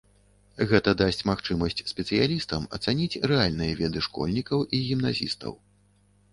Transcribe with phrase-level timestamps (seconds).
[0.69, 5.53] Гэта дасць магчымасць спецыялістам ацаніць рэальныя веды школьнікаў і гімназістаў.